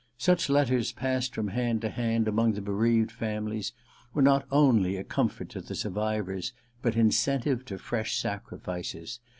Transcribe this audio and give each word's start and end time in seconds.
Such 0.17 0.49
letters, 0.49 0.91
passed 0.91 1.35
from 1.35 1.49
hand 1.49 1.81
to 1.81 1.89
hand 1.89 2.27
among 2.27 2.53
the 2.53 2.61
bereaved 2.63 3.11
families, 3.11 3.71
were 4.15 4.23
not 4.23 4.47
only 4.49 4.95
a 4.97 5.03
comfort 5.03 5.49
to 5.49 5.61
the 5.61 5.75
survivors 5.75 6.53
but 6.81 6.95
an 6.95 7.01
incentive 7.01 7.65
to 7.65 7.77
fresh 7.77 8.17
sacrifices. 8.19 9.19